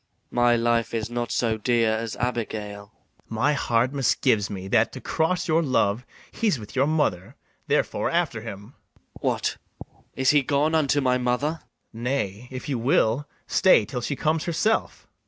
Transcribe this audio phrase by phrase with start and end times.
[0.31, 2.87] My life is not so dear as Abigail.
[2.87, 3.29] BARABAS.
[3.29, 7.35] My heart misgives me, that, to cross your love, He's with your mother;
[7.67, 8.63] therefore after him.
[8.63, 9.21] MATHIAS.
[9.21, 9.57] What,
[10.15, 11.59] is he gone unto my mother?
[11.93, 11.93] BARABAS.
[11.93, 15.07] Nay, if you will, stay till she comes herself.